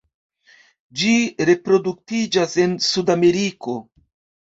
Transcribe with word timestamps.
Ĝi 1.01 1.11
reproduktiĝas 1.51 2.59
en 2.67 2.77
Sudameriko. 2.91 3.81